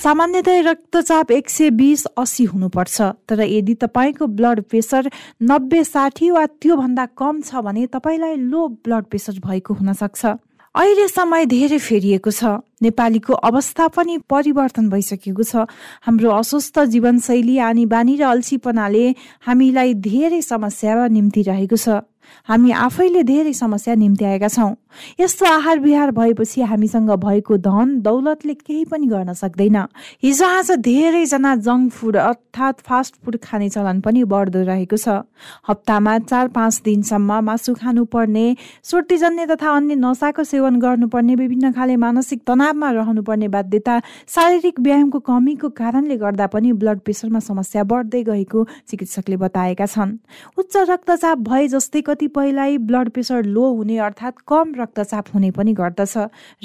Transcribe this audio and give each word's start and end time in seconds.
सामान्यतया 0.00 0.60
रक्तचाप 0.64 1.30
एक 1.30 1.50
सय 1.50 1.70
बिस 1.70 2.04
अस्सी 2.16 2.44
हुनुपर्छ। 2.44 3.00
तर 3.28 3.40
यदि 3.42 3.74
तपाईँको 3.76 4.26
ब्लड 4.26 4.60
प्रेसर 4.64 5.10
नब्बे 5.44 5.82
साठी 5.84 6.30
वा 6.30 6.44
त्योभन्दा 6.56 7.04
कम 7.12 7.40
छ 7.44 7.60
भने 7.60 7.86
तपाईँलाई 7.92 8.36
लो 8.48 8.68
ब्लड 8.80 9.04
प्रेसर 9.04 9.44
भएको 9.44 9.74
हुनसक्छ 9.76 10.24
अहिले 10.74 11.06
समय 11.08 11.46
धेरै 11.46 11.78
फेरिएको 11.78 12.30
छ। 12.30 12.64
नेपालीको 12.80 13.32
अवस्था 13.34 13.88
पनि 13.92 14.16
परिवर्तन 14.24 14.88
भइसकेको 14.88 15.42
छ। 15.42 15.68
हाम्रो 16.00 16.30
अस्वस्थ 16.32 16.78
जीवनशैली 16.88 17.58
आनी 17.60 17.84
बानी 17.84 18.16
र 18.16 18.24
अल्छीपनाले 18.24 19.04
हामीलाई 19.44 19.94
धेरै 20.00 20.40
समस्या 20.40 21.06
निम्ति 21.12 21.42
रहेको 21.42 21.76
छ। 21.76 22.00
हामी 22.48 22.70
आफैले 22.70 23.22
धेरै 23.26 23.52
समस्या 23.52 23.94
निम्ति 24.00 24.24
आएका 24.24 24.48
छौँ। 24.48 24.74
यस्तो 25.20 25.46
आहार 25.46 25.78
विहार 25.80 26.10
भएपछि 26.10 26.62
हामीसँग 26.62 27.10
भएको 27.24 27.56
धन 27.58 28.00
दौलतले 28.00 28.54
केही 28.54 28.84
पनि 28.84 29.06
गर्न 29.06 29.32
सक्दैन। 29.32 29.76
हिजो 30.22 30.46
आज 30.46 30.70
धेरैजना 30.80 31.54
जङ्क 31.58 31.92
फुड 31.92 32.16
अर्थात् 32.16 32.80
फास्ट 32.80 33.14
फुड 33.24 33.36
खाने 33.42 33.68
चलन 33.68 34.00
पनि 34.00 34.24
बढ्दो 34.24 34.62
रहेको 34.62 34.96
छ। 34.96 35.22
हप्तामा 35.68 36.18
चार 36.20 36.48
पाँच 36.48 36.80
दिनसम्म 36.84 37.40
मासु 37.44 37.74
खानुपर्ने 37.74 38.46
सोटीजन्य 38.84 39.46
तथा 39.46 39.76
अन्य 39.76 39.94
नसाको 39.96 40.44
सेवन 40.44 40.80
गर्नुपर्ने 40.80 41.34
विभिन्न 41.34 41.72
खाले 41.72 41.96
मानसिक 41.96 42.42
तनावमा 42.46 42.90
रहनुपर्ने 42.90 43.48
बाध्यता 43.48 43.98
शारीरिक 44.28 44.80
व्यायामको 44.80 45.18
कमीको 45.20 45.68
कारणले 45.70 46.16
गर्दा 46.16 46.46
पनि 46.46 46.72
ब्लड 46.74 46.98
प्रेसरमा 47.00 47.40
समस्या 47.40 47.84
बढ्दै 47.84 48.22
गएको 48.24 48.66
चिकित्सकले 48.88 49.36
बताएका 49.36 49.86
छन्। 49.86 50.16
उच्च 50.58 50.76
रक्तचाप 50.90 51.38
भए 51.40 51.68
जस्तै 51.68 52.00
कतिपयलाई 52.02 52.78
ब्लड 52.80 53.10
प्रेसर 53.10 53.44
लो 53.46 53.66
हुने 53.74 53.98
अर्थात् 53.98 54.42
कम 54.48 54.74
रक्तचाप 54.80 55.24
हुने 55.34 55.50
पनि 55.50 55.72
गर्दछ। 55.72 56.16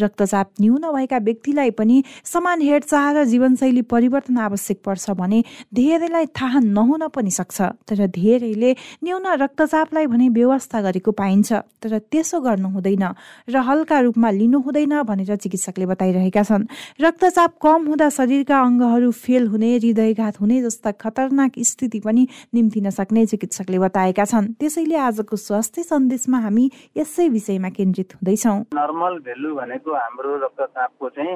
रक्तचाप 0.02 0.48
न्यून 0.62 0.84
भएका 0.96 1.18
व्यक्तिलाई 1.28 1.72
पनि 1.80 2.04
समान 2.24 2.62
हेरचाह 2.62 3.12
र 3.12 3.24
जीवनशैली 3.26 3.82
परिवर्तन 3.92 4.38
आवश्यक 4.38 4.80
पर्छ 4.86 5.10
भने 5.20 5.44
धेरैलाई 5.74 6.26
थाहा 6.32 6.60
नहुन 6.60 7.08
पनि 7.16 7.32
सक्छ। 7.32 7.62
तर 7.88 8.08
धेरैले 8.10 8.72
न्यून 9.04 9.26
रक्तचापलाई 9.44 10.06
भने 10.08 10.30
व्यवस्था 10.30 10.82
गरेको 10.82 11.12
पाइन्छ। 11.12 11.54
तर 11.82 11.98
त्यसो 12.12 12.40
गर्नु 12.42 12.70
हुँदैन 12.76 13.04
र 13.50 13.56
हल्का 13.60 14.00
रूपमा 14.00 14.30
लिनु 14.32 14.60
हुँदैन 14.60 14.94
भनेर 15.04 15.36
चिकित्सकले 15.36 15.86
बताइरहेका 15.86 16.44
छन्। 16.44 16.68
रक्तचाप 17.02 17.52
कम 17.62 17.80
हुँदा 17.88 18.10
शरीरका 18.10 18.58
अङ्गहरू 18.60 19.12
फेल 19.14 19.48
हुने 19.48 19.70
हृदयघात 19.76 20.40
हुने 20.42 20.62
जस्ता 20.62 20.92
खतरनाक 21.02 21.54
स्थिति 21.62 22.00
पनि 22.00 22.28
निम्तिन 22.54 22.90
सक्ने 22.90 23.26
चिकित्सकले 23.26 23.80
बताएका 23.80 24.26
छन्। 24.26 24.46
त्यसैले 24.60 24.98
आजको 24.98 25.36
स्वास्थ्य 25.38 25.84
सन्देशमा 25.84 26.40
हामी 26.40 26.66
यसै 26.98 27.28
विषयमा 27.30 27.70
केन्द्रित 27.70 28.05
हुँदैछौँ। 28.14 28.60
नर्मल 28.76 29.20
भेल्यु 29.26 29.56
भनेको 29.56 29.94
हाम्रो 29.96 30.36
रक्तचापको 30.46 31.10
चाहिँ 31.10 31.36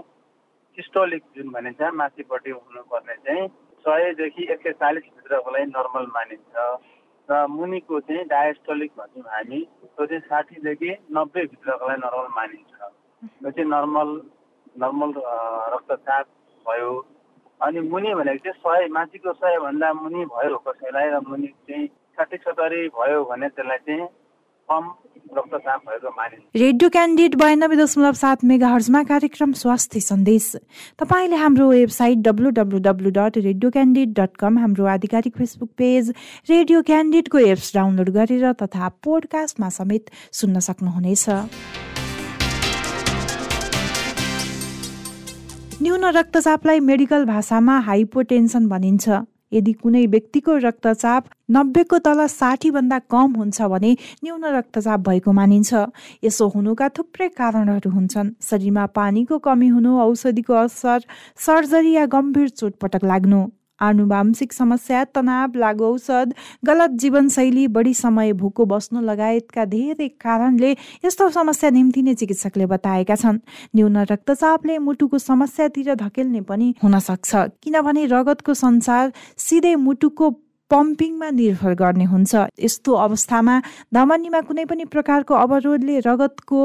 सिस्टोलिक 0.77 1.23
जुन 1.35 1.49
भनिन्छ 1.53 1.81
माथिपट्टि 1.93 2.51
हुनुपर्ने 2.51 3.15
चाहिँ 3.25 3.47
सयदेखि 3.85 4.43
एक 4.53 4.59
सय 4.63 4.71
चालिसभित्रको 4.81 5.51
लागि 5.51 5.65
नर्मल 5.75 6.05
मानिन्छ। 6.15 6.55
र 7.29 7.45
मुनिको 7.49 7.99
चाहिँ 7.99 8.25
डायस्टोलिक 8.25 8.91
भन्छौँ 8.97 9.23
हामी 9.33 9.59
त्यो 9.59 10.05
चाहिँ 10.05 10.21
साठीदेखि 10.29 10.91
नब्बेभित्रको 11.17 11.87
लागि 11.87 12.01
नर्मल 12.05 12.27
मानिन्छ। 12.37 12.73
त्यो 13.23 13.51
चाहिँ 13.51 13.69
नर्मल 13.69 14.09
नर्मल 14.81 15.13
रक्तचाप 15.73 16.25
भयो। 16.65 16.91
अनि 17.61 17.79
मुनि 17.91 18.13
भनेको 18.15 18.51
चाहिँ 18.51 18.59
सय 18.63 18.87
माथिको 18.95 19.33
सयभन्दा 19.33 19.93
मुनि 19.93 20.25
भयो 20.25 20.57
कसैलाई 20.67 21.09
र 21.09 21.19
मुनि 21.27 21.47
चाहिँ 21.67 21.87
साठी 22.15 22.37
सत्तरी 22.37 22.87
भयो 22.95 23.23
भने 23.29 23.47
त्यसलाई 23.55 23.77
चाहिँ 23.87 24.07
कम 24.69 24.83
रेडियो 25.31 26.89
क्यान्डिड 26.89 27.35
बयानब्बे 27.35 27.75
दशमलव 27.75 28.13
सात 28.13 28.43
मेगा 28.43 28.67
हर्जमा 28.67 29.01
कार्यक्रम 29.03 29.51
स्वास्थ्य 29.53 29.99
सन्देश। 30.01 30.45
तपाईँले 30.99 31.35
हाम्रो 31.35 31.69
website 31.69 32.17
W 32.27 32.49
W 32.57 32.79
W 32.79 33.09
dot 33.17 33.37
radio 33.37 33.69
Candid 33.71 34.13
dot 34.19 34.37
com 34.39 34.57
हाम्रो 34.57 34.85
आधिकारिक 34.87 35.37
फेसबुक 35.37 35.69
पेज 35.77 36.13
रेडियो 36.49 36.81
क्यान्डिडको 36.81 37.37
एप्स 37.45 37.73
डाउनलोड 37.75 38.09
गरेर 38.09 38.51
तथा 38.61 38.89
पोडकास्टमा 39.03 39.69
समेत 39.69 40.09
सुन्न 40.33 40.59
सक्नुहुनेछ। 40.59 41.25
न्यून 45.81 46.05
रक्तचापलाई 46.15 46.79
मेडिकल 46.83 47.25
भाषामा 47.25 47.79
हाइपोटेन्सन 47.81 48.67
भनिन्छ। 48.69 49.09
यदि 49.51 49.73
कुनै 49.73 50.05
व्यक्तिको 50.05 50.55
रक्तचाप 50.57 51.23
नब्बेको 51.51 51.97
तल 51.99 52.25
साठीभन्दा 52.27 52.99
कम 53.11 53.29
हुन्छ 53.37 53.61
भने 53.73 53.91
न्यून 54.23 54.45
रक्तचाप 54.45 54.99
भएको 55.09 55.31
मानिन्छ। 55.31 55.71
यसो 56.23 56.47
हुनुका 56.47 56.89
थुप्रै 56.89 57.27
कारणहरू 57.39 57.89
हुन्छन्। 57.91 58.33
शरीरमा 58.41 58.85
पानीको 58.99 59.37
कमी 59.39 59.67
हुनु 59.67 59.99
औषधिको 59.99 60.53
असर 60.53 60.99
सर्जरी 61.45 61.91
या 61.91 62.05
गम्भीर 62.05 62.49
चोटपटक 62.49 63.03
लाग्नु। 63.03 63.41
आनुवांशिक 63.79 64.53
समस्या 64.53 65.03
तनाव 65.15 65.57
लागु 65.59 65.85
औषध 65.85 66.33
गलत 66.67 66.97
जीवनशैली 66.99 67.67
बढी 67.67 67.93
समय 67.93 68.33
भुको 68.33 68.65
बस्नु 68.65 69.01
लगायतका 69.01 69.65
धेरै 69.65 70.07
कारणले 70.21 70.71
यस्तो 71.05 71.29
समस्या 71.29 71.69
निम्ति 71.69 72.01
नै 72.01 72.13
चिकित्सकले 72.13 72.65
बताएका 72.65 73.15
छन्। 73.15 73.39
न्यून 73.75 73.97
रक्तचापले 74.11 74.77
मुटुको 74.77 75.17
समस्यातिर 75.19 75.93
धकेल्ने 75.95 76.41
पनि 76.41 76.73
हुन 76.83 76.99
सक्छ। 76.99 77.35
किनभने 77.63 78.05
रगतको 78.05 78.53
संसार 78.53 79.11
सिधै 79.37 79.75
मुटुको 79.75 80.29
पम्पिङमा 80.69 81.29
निर्भर 81.33 81.73
गर्ने 81.73 82.05
हुन्छ। 82.05 82.33
यस्तो 82.61 82.91
अवस्थामा 82.93 83.55
धमनीमा 83.93 84.41
कुनै 84.47 84.65
पनि 84.69 84.85
प्रकारको 84.85 85.33
अवरोधले 85.35 85.99
रगतको 86.05 86.59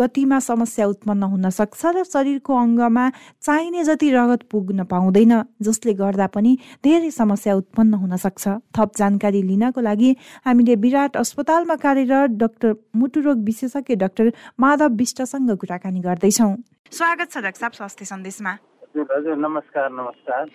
गतिमा 0.00 0.38
समस्या 0.40 0.86
उत्पन्न 0.86 1.22
हुन 1.32 1.50
सक्छ 1.50 1.80
र 1.86 2.04
शरीरको 2.08 2.52
अङ्गमा 2.56 3.04
चाहिने 3.44 3.84
जति 3.84 4.08
रगत 4.10 4.42
पुग्न 4.50 4.84
पाउँदैन 4.88 5.32
जसले 5.60 5.92
गर्दा 6.00 6.26
पनि 6.32 6.52
धेरै 6.84 7.10
समस्या 7.12 7.54
उत्पन्न 7.60 7.92
हुन 8.00 8.16
सक्छ। 8.16 8.44
थप 8.72 8.90
जानकारी 8.96 9.42
लिनको 9.44 9.80
लागि 9.80 10.10
हामीले 10.46 10.74
विराट 10.80 11.16
अस्पतालमा 11.16 11.76
कार्यरत 11.84 12.30
डाक्टर 12.40 12.74
मुटुरोग 12.96 13.44
विशेषज्ञ 13.44 13.94
डाक्टर 14.02 14.32
माधव 14.56 14.96
विष्टसँग 14.96 15.50
कुराकानी 15.60 16.00
गर्दैछौँ। 16.00 16.52
स्वागत 16.92 17.28
छ 17.30 17.44
डाक्टर 17.44 17.76
स्वास्थ्य 17.76 18.04
सन्देशमा। 18.06 18.52
हजुर 18.96 19.36
नमस्कार 19.36 19.90
नमस्कार। 19.92 20.48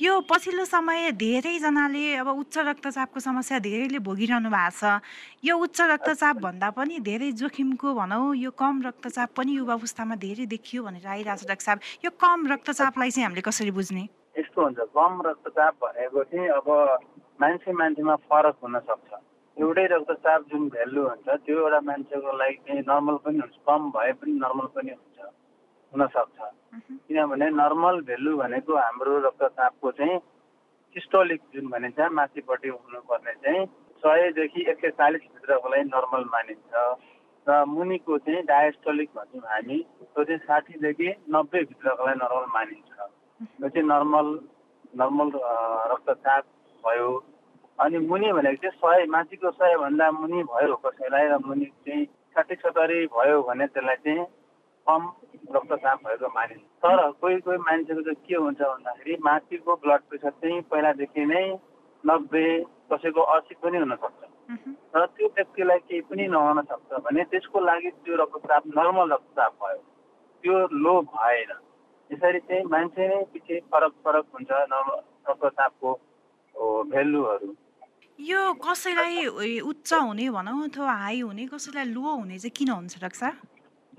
यो 0.00 0.20
पछिल्लो 0.26 0.64
समय 0.64 1.10
धेरैजनाले 1.12 2.16
अब 2.16 2.28
उच्च 2.28 2.56
रक्तचापको 2.58 3.20
समस्या 3.20 3.58
धेरैले 3.62 3.98
भोगिरहनु 4.02 4.50
भएको 4.50 4.74
छ। 4.74 4.98
यो 5.46 5.54
उच्च 5.56 5.80
रक्तचाप 5.80 6.36
भन्दा 6.42 6.70
पनि 6.74 6.98
धेरै 6.98 7.30
जोखिमको 7.38 7.94
भनौँ 7.94 8.34
यो 8.34 8.50
कम 8.58 8.82
रक्तचाप 8.86 9.30
पनि 9.38 9.54
युवा 9.56 9.74
अवस्थामा 9.74 10.14
धेरै 10.18 10.46
देखियो 10.50 10.82
भनेर 10.82 11.06
आइरहेको 11.06 11.38
छ 11.38 11.46
डाक्टर 11.46 11.64
साहब। 11.64 11.78
यो 12.04 12.10
कम 12.10 12.46
रक्तचापलाई 12.52 13.10
चाहिँ 13.10 13.24
हामीले 13.26 13.42
कसरी 13.46 13.70
बुझ्ने? 13.70 14.02
यस्तो 14.34 14.62
हुन्छ 14.62 14.78
कम 14.98 15.22
रक्तचाप 15.26 15.74
भनेको 15.78 16.22
चाहिँ 16.26 16.48
अब 16.58 16.66
मान्छे 17.40 17.72
मान्छेमा 17.78 18.14
फरक 18.26 18.56
हुन 18.66 18.78
सक्छ। 18.90 19.10
एउटै 19.56 19.86
रक्तचाप 19.94 20.40
जुन 20.50 20.68
भेल्यु 20.74 21.02
हुन्छ 21.06 21.26
त्यो 21.46 21.54
एउटा 21.54 21.80
मान्छेको 21.86 22.36
लागि 22.42 22.58
चाहिँ 22.66 22.82
नर्मल 22.90 23.16
पनि 23.22 23.38
हुन्छ 23.46 23.56
कम 23.62 23.90
भए 23.94 24.12
पनि 24.18 24.32
नर्मल 24.42 24.66
पनि 24.74 24.90
हुन्छ। 24.90 25.13
हुनसक्छ। 25.94 26.38
किनभने 27.06 27.46
नर्मल 27.54 28.00
भेल्यु 28.02 28.36
भनेको 28.36 28.76
हाम्रो 28.76 29.18
रक्तचापको 29.26 29.90
चाहिँ 29.98 30.18
सिस्टोलिक 30.96 31.40
जुन 31.54 31.66
भनिन्छ 31.70 32.00
माथिपट्टि 32.12 32.68
हुनुपर्ने 32.68 33.32
चाहिँ 33.42 33.66
सयदेखि 34.02 34.60
एक 34.70 34.78
सय 34.80 34.90
चालिसभित्रको 34.90 35.68
लागि 35.68 35.84
नर्मल 35.86 36.24
मानिन्छ। 36.34 36.72
र 37.46 37.64
मुनिको 37.66 38.18
चाहिँ 38.18 38.42
डायस्टोलिक 38.44 39.08
भन्छौँ 39.16 39.42
हामी 39.44 39.78
त्यो 39.78 40.24
चाहिँ 40.24 40.38
साठीदेखि 40.48 41.08
नब्बेभित्रको 41.30 42.06
लागि 42.06 42.18
नर्मल 42.18 42.46
मानिन्छ। 42.54 42.90
त्यो 42.90 43.68
चाहिँ 43.68 43.86
नर्मल 43.88 44.26
नर्मल 44.98 45.30
रक्तचाप 45.92 46.44
भयो। 46.84 47.10
अनि 47.78 47.98
मुनि 47.98 48.32
भनेको 48.32 48.60
चाहिँ 48.62 48.78
सय 48.78 49.06
माथिको 49.10 49.50
सयभन्दा 49.50 50.10
मुनि 50.10 50.42
भयो 50.50 50.76
कसैलाई 50.84 51.26
र 51.28 51.38
मुनि 51.46 51.66
चाहिँ 51.86 52.04
साठी 52.34 52.54
सत्तरी 52.54 53.06
भयो 53.14 53.42
भने 53.42 53.66
त्यसलाई 53.66 53.96
चाहिँ 54.04 54.26
कम 54.86 55.02
रक्तचाप 55.54 55.98
भएको 56.06 56.28
मानिन्छ। 56.36 56.62
तर 56.84 57.00
कोही 57.20 57.36
कोही 57.44 57.58
मान्छेको 57.68 58.02
चाहिँ 58.02 58.20
के 58.26 58.34
हुन्छ 58.34 58.60
भन्दाखेरि 58.60 59.16
माथिको 59.28 59.76
ब्लड 59.82 60.02
प्रेसर 60.08 60.30
चाहिँ 60.40 60.60
पहिलादेखि 60.70 61.24
नै 61.32 61.44
नब्बे 62.04 62.46
कसैको 62.92 63.22
असी 63.34 63.54
पनि 63.62 63.78
हुनसक्छ। 63.84 64.22
र 64.96 65.06
त्यो 65.16 65.26
व्यक्तिलाई 65.36 65.78
केही 65.88 66.00
पनि 66.08 66.24
नहुन 66.36 66.62
सक्छ 66.70 66.90
भने 67.04 67.24
त्यसको 67.32 67.60
लागि 67.60 67.90
त्यो 68.04 68.14
रक्तचाप 68.22 68.62
नर्मल 68.78 69.12
रक्तचाप 69.12 69.52
भयो। 69.62 69.80
त्यो 70.44 70.54
लो 70.84 70.94
भएन। 71.12 71.50
यसरी 72.10 72.40
चाहिँ 72.48 72.64
मान्छे 72.72 73.08
नै 73.08 73.18
पछि 73.32 73.54
फरक 73.72 73.92
फरक 74.04 74.24
हुन्छ 74.34 74.50
नर्मल 74.72 74.98
रक्तचापको 75.28 75.90
भेल्युहरू 76.92 77.48
यो 78.18 78.40
कसैलाई 78.62 79.58
उच्च 79.70 79.92
हुने 79.92 80.28
भनौँ 80.30 80.62
अथवा 80.64 80.92
हाई 81.02 81.20
हुने 81.20 81.46
कसैलाई 81.48 81.84
लो 81.90 82.04
हुने 82.20 82.38
चाहिँ 82.38 82.54
किन 82.58 82.70
हुन्छ 82.70 83.00
डाक्टर 83.00 83.32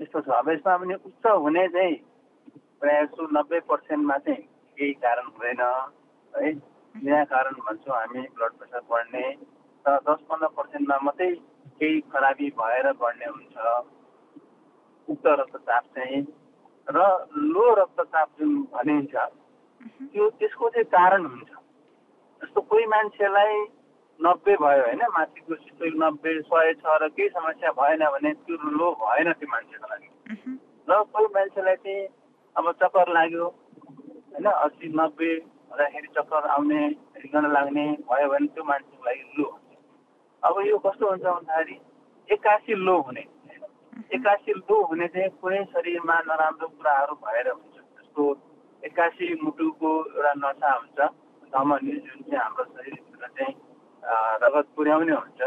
यस्तो 0.00 0.20
छ 0.20 0.28
अब 0.36 0.48
यसमा 0.50 0.76
पनि 0.76 0.94
उच्च 0.94 1.26
हुने 1.26 1.66
चाहिँ 1.74 1.94
प्रायः 2.80 3.04
जस्तो 3.04 3.22
नब्बे 3.32 3.58
पर्सेन्टमा 3.68 4.16
चाहिँ 4.24 4.42
केही 4.76 4.92
कारण 5.00 5.26
हुँदैन 5.26 5.62
है 6.34 6.52
बिना 6.94 7.24
कारण 7.32 7.54
भन्छौँ 7.64 7.96
हामी 7.96 8.20
ब्लड 8.36 8.52
प्रेसर 8.58 8.82
बढ्ने 8.90 9.24
र 9.84 9.96
दस 10.08 10.20
पन्ध्र 10.28 10.48
पर्सेन्टमा 10.56 10.98
मात्रै 11.06 11.30
केही 11.80 12.00
खराबी 12.12 12.48
भएर 12.60 12.92
बढ्ने 13.00 13.26
हुन्छ। 13.26 13.56
उक्त 15.08 15.26
रक्तचाप 15.40 15.84
चाहिँ 15.96 16.20
र 16.88 16.98
लो 17.54 17.64
रक्तचाप 17.80 18.28
जुन 18.38 18.52
भनिन्छ 18.74 19.14
त्यो 20.12 20.28
त्यसको 20.38 20.68
चाहिँ 20.70 20.88
कारण 20.92 21.26
हुन्छ। 21.26 21.50
जस्तो 22.40 22.60
कोही 22.60 22.86
मान्छेलाई 22.86 23.54
नब्बे 24.20 24.54
भयो 24.56 24.82
होइन? 24.82 25.02
माथिको 25.14 25.54
सिस्टोल 25.54 25.92
नब्बे 26.02 26.30
सय 26.48 26.72
छ 26.80 26.84
र 27.02 27.08
केही 27.16 27.28
समस्या 27.28 27.70
भएन 27.78 28.04
भने 28.14 28.32
त्यो 28.44 28.56
लो 28.78 28.90
भएन 29.02 29.32
त्यो 29.32 29.48
मान्छेको 29.52 29.86
लागि। 29.92 30.08
र 30.88 31.02
कोही 31.12 31.26
मान्छेलाई 31.34 31.76
चाहिँ 31.84 32.06
अब 32.56 32.72
चक्कर 32.82 33.12
लाग्यो 33.12 33.44
होइन? 33.44 34.46
अस्सी 34.46 34.88
नब्बे 35.00 35.30
हुँदाखेरि 35.68 36.08
चक्कर 36.16 36.48
आउने 36.56 36.80
हिँड्न 37.20 37.52
लाग्ने 37.52 37.84
भयो 38.08 38.28
भने 38.32 38.46
त्यो 38.54 38.64
मान्छेको 38.64 39.04
लागि 39.04 39.24
लो 39.38 39.46
हुन्छ। 39.50 39.70
अब 40.42 40.54
यो 40.66 40.78
कस्तो 40.86 41.04
हुन्छ 41.10 41.24
भन्दाखेरि 41.24 41.76
एक्कासी 42.28 42.74
लो 42.86 42.96
हुने 43.06 43.24
एक्कासी 44.14 44.52
लो 44.52 44.76
हुने 44.88 45.06
चाहिँ 45.12 45.28
कुनै 45.40 45.62
शरीरमा 45.74 46.16
नराम्रो 46.28 46.66
कुराहरू 46.68 47.14
भएर 47.24 47.48
हुन्छ। 47.50 47.76
जस्तो 47.76 48.24
एक्कासी 48.82 49.26
मुटुको 49.42 49.92
एउटा 50.06 50.32
नसा 50.40 50.72
हुन्छ 50.72 50.98
धमनी 51.52 51.92
जुन 52.04 52.18
चाहिँ 52.22 52.40
हाम्रो 52.42 52.64
शरीरभित्र 52.64 53.26
चाहिँ 53.36 53.54
रगत 54.06 54.66
पुर्याउने 54.76 55.12
हुन्छ 55.14 55.40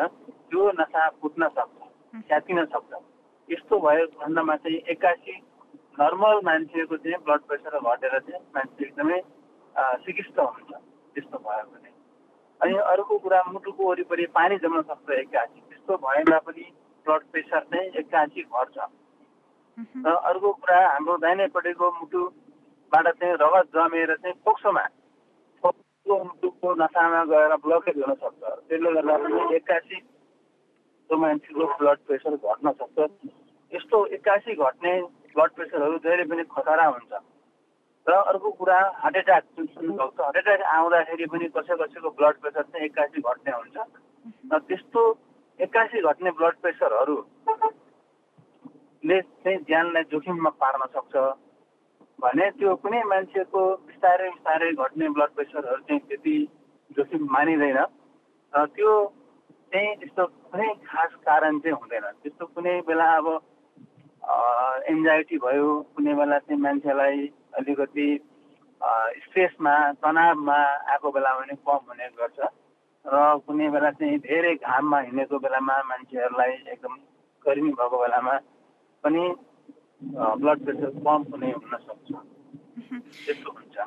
त्यो 0.45 0.71
नसा 0.73 1.07
फुट्न 1.21 1.47
सक्छ 1.49 2.23
च्यातिन 2.27 2.65
सक्छ 2.67 3.01
यस्तो 3.49 3.79
भयो 3.79 4.05
खण्डमा 4.15 4.55
चाहिँ 4.57 4.77
एक्कासी 4.89 5.35
नर्मल 5.97 6.39
मान्छेको 6.43 6.97
चाहिँ 6.97 7.23
ब्लड 7.23 7.41
प्रेसर 7.47 7.77
घटेर 7.79 8.19
चाहिँ 8.19 8.41
मान्छे 8.55 8.85
एकदमै 8.85 9.21
सिकिस्त 10.01 10.39
हुन्छ 10.39 10.71
त्यस्तो 11.15 11.37
भयो 11.39 11.63
भने 11.65 11.91
अनि 12.61 12.77
अर्को 12.87 13.17
कुरा 13.19 13.43
मुटुको 13.47 13.89
वरिपरि 13.89 14.25
पानी 14.33 14.57
जम्न 14.59 14.81
सक्छ 14.83 15.17
एक्कासी 15.17 15.59
त्यस्तो 15.61 15.97
भएमा 15.99 16.37
पनि 16.45 16.65
ब्लड 17.05 17.23
प्रेसर 17.31 17.59
चाहिँ 17.65 17.91
एक्कासी 17.99 18.41
घट्छ 18.43 18.77
र 19.99 20.15
अर्को 20.25 20.51
कुरा 20.53 20.79
हाम्रो 20.85 21.17
दाहिनेपट्टिको 21.17 21.91
मुटुबाट 21.93 23.07
चाहिँ 23.09 23.33
रगत 23.37 23.67
जमेर 23.73 24.15
चाहिँ 24.17 24.35
फोक्सोमा 24.45 24.85
फोक्सो 26.09 26.25
मुटुको 26.25 26.73
नसामा 26.75 27.23
गएर 27.29 27.53
ब्लकेज 27.61 27.97
हुन 28.01 28.13
सक्छ। 28.17 28.41
त्यसले 28.65 28.89
गर्दा 28.97 29.15
पनि 29.21 29.37
एक्कासी 29.55 29.97
मान्छेको 31.09 31.65
ब्लड 31.77 31.99
प्रेसर 32.07 32.33
घट्न 32.35 32.71
सक्छ। 32.81 32.97
यस्तो 33.71 33.97
एक्कासी 34.17 34.51
घट्ने 34.57 34.93
ब्लड 35.35 35.51
प्रेसरहरू 35.53 35.97
जहिले 36.01 36.23
पनि 36.25 36.43
खतरा 36.49 36.85
हुन्छ। 36.89 37.11
र 38.07 38.11
अर्को 38.25 38.49
कुरा 38.57 38.77
हार्ट 39.01 39.15
एट्याक 39.21 39.43
जुन 39.57 39.65
सुन्नुभएको 39.69 40.13
छ 40.17 40.19
हार्ट 40.25 40.37
एट्याक 40.37 40.61
आउँदाखेरि 40.73 41.25
पनि 41.29 41.45
कसै 41.53 41.75
कसैको 41.77 42.09
ब्लड 42.17 42.35
प्रेसर 42.41 42.63
चाहिँ 42.63 42.85
एक्कासी 42.85 43.21
घट्ने 43.21 43.51
हुन्छ। 43.53 43.77
र 44.49 44.51
त्यस्तो 44.65 45.01
एक्कासी 45.59 45.97
घट्ने 46.01 46.29
ब्लड 46.39 46.55
प्रेसरहरूले 46.61 49.21
चाहिँ 49.21 49.57
ज्यानलाई 49.69 50.03
जोखिममा 50.09 50.51
पार्न 50.57 50.81
सक्छ। 50.97 51.13
भने 52.19 52.45
त्यो 52.57 52.69
कुनै 52.81 53.01
मान्छेको 53.13 53.61
बिस्तारै 53.99 54.27
बिस्तारै 54.31 54.71
घट्ने 54.79 55.07
ब्लड 55.11 55.31
प्रेसरहरू 55.35 55.81
चाहिँ 55.87 56.01
त्यति 56.07 56.35
जोखिम 56.95 57.23
मानिँदैन। 57.35 57.79
र 58.53 58.65
त्यो 58.71 58.91
चाहिँ 59.71 59.95
त्यस्तो 59.99 60.23
कुनै 60.47 60.67
खास 60.87 61.11
कारण 61.27 61.59
चाहिँ 61.59 61.75
हुँदैन। 61.75 62.05
त्यस्तो 62.23 62.45
कुनै 62.55 62.75
बेला 62.87 63.07
अब 63.19 63.27
एन्जाइटी 64.87 65.37
भयो 65.43 65.67
कुनै 65.95 66.13
बेला 66.15 66.37
चाहिँ 66.47 66.61
मान्छेलाई 66.63 67.19
अलिकति 67.59 68.07
स्ट्रेसमा 69.27 69.75
तनावमा 69.99 70.59
आएको 70.95 71.11
बेलामा 71.11 71.43
पनि 71.43 71.55
कम 71.67 71.83
हुने 71.91 72.07
गर्छ। 72.15 72.39
र 73.05 73.15
कुनै 73.43 73.67
बेला 73.75 73.91
चाहिँ 73.99 74.17
धेरै 74.23 74.55
घाममा 74.63 74.99
हिँडेको 75.11 75.35
बेलामा 75.43 75.75
मान्छेहरूलाई 75.91 76.53
एकदम 76.71 76.95
गर्मी 77.45 77.71
भएको 77.75 77.97
बेलामा 77.99 78.35
पनि 79.03 79.23
ब्लड 80.39 80.57
प्रेसर 80.65 80.91
कम 81.03 81.21
हुने 81.31 81.51
हुनसक्छ 81.51 82.38
त्यस्तो 82.79 83.49
हुन्छ। 83.51 83.77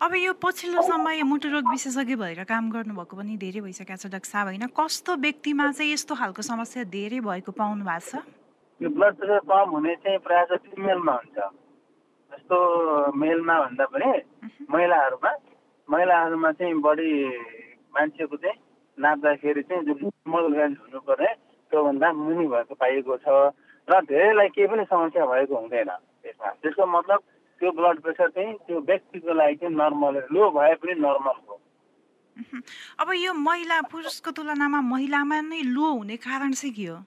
अब 0.00 0.14
यो 0.14 0.32
पछिल्लो 0.42 0.82
समय 0.82 1.22
मुटुरोग 1.26 1.70
विशेषज्ञ 1.70 2.14
भएर 2.16 2.44
काम 2.44 2.70
गर्नुभएको 2.70 3.16
पनि 3.16 3.36
धेरै 3.36 3.60
भइसकेको 3.60 3.96
छ 3.98 4.06
डाक्टर 4.06 4.30
साहब 4.30 4.46
होइन? 4.46 4.66
कस्तो 4.70 5.16
व्यक्तिमा 5.16 5.70
चाहिँ 5.72 5.92
यस्तो 5.92 6.14
खालको 6.14 6.42
समस्या 6.42 6.84
धेरै 6.86 7.20
भएको 7.20 7.52
पाउनु 7.52 7.84
भएको 7.84 8.06
छ? 8.06 8.22
यो 8.80 8.88
ब्लड 8.94 9.14
प्रेसर 9.18 9.40
कम 9.50 9.70
हुने 9.74 9.94
चाहिँ 10.04 10.18
प्रायः 10.22 10.44
जस्तो 10.54 10.70
फिमेलमा 10.76 11.12
हुन्छ। 11.18 11.38
जस्तो 12.30 12.56
मेलमा 13.18 13.54
भन्दा 13.60 13.84
पनि 13.90 14.10
महिलाहरूमा 14.70 15.32
महिलाहरूमा 15.88 16.50
चाहिँ 16.52 16.74
बढी 16.86 17.12
मान्छेको 17.94 18.36
चाहिँ 18.36 18.56
नाप्दाखेरि 18.98 19.62
चाहिँ 19.62 19.82
जुन 19.82 19.98
नर्मल 20.04 20.44
रेन्ज 20.54 20.76
हुनुपर्ने 20.78 21.30
त्योभन्दा 21.72 22.12
मुनि 22.12 22.46
भएको 22.46 22.74
पाइएको 22.78 23.16
छ 23.18 23.26
र 23.88 24.00
धेरैलाई 24.04 24.48
केही 24.54 24.68
पनि 24.68 24.84
समस्या 24.84 25.26
भएको 25.26 25.54
हुँदैन। 25.58 25.90
त्यसमा 26.22 26.48
त्यसको 26.62 26.86
मतलब 26.86 27.20
त्यो 27.60 27.70
ब्लड 27.78 28.00
प्रेसर 28.02 28.28
चाहिँ 28.30 28.54
त्यो 28.66 28.80
व्यक्तिको 28.88 29.32
लागि 29.34 29.56
चाहिँ 29.56 29.74
नर्मल 29.76 30.14
लो 30.32 30.50
भए 30.50 30.74
पनि 30.82 30.94
नर्मल 31.00 31.36
हो। 31.48 31.60
अब 33.00 33.12
यो 33.14 33.32
महिला 33.34 33.80
पुरुषको 33.90 34.30
तुलनामा 34.30 34.80
महिलामा 34.88 35.40
नै 35.50 35.62
लो 35.74 35.86
हुने 35.92 36.16
कारण 36.22 36.52
चाहिँ 36.52 36.74
के 36.74 36.86
हो? 36.86 36.98